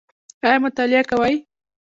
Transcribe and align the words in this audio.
ایا 0.45 0.57
مطالعه 0.65 1.03
کوئ؟ 1.09 1.33